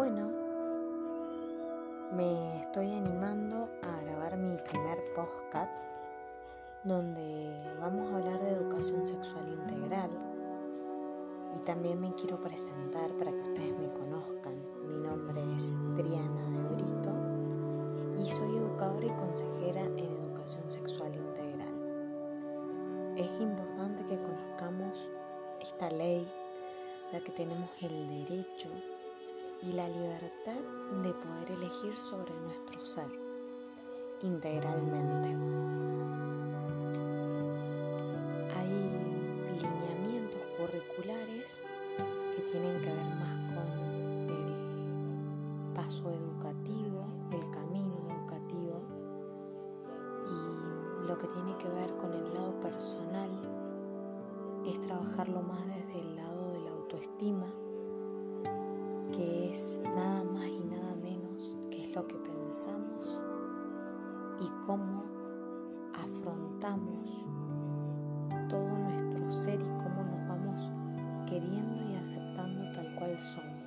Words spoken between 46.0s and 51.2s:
educativo, el camino educativo y lo